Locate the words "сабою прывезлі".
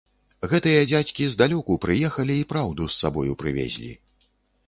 3.01-3.93